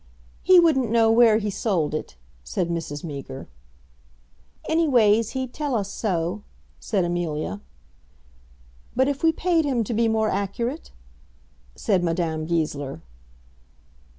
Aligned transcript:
"He 0.41 0.59
wouldn't 0.59 0.89
know 0.89 1.11
where 1.11 1.37
he 1.37 1.51
sold 1.51 1.93
it," 1.93 2.15
said 2.43 2.69
Mrs. 2.69 3.03
Meager. 3.03 3.47
"Anyways 4.67 5.33
he'd 5.37 5.53
tell 5.53 5.75
us 5.75 5.91
so," 5.93 6.41
said 6.79 7.05
Amelia. 7.05 7.61
"But 8.95 9.07
if 9.07 9.21
we 9.21 9.31
paid 9.31 9.63
him 9.63 9.83
to 9.83 9.93
be 9.93 10.07
more 10.07 10.29
accurate?" 10.29 10.89
said 11.75 12.03
Madame 12.03 12.47
Goesler. 12.47 13.01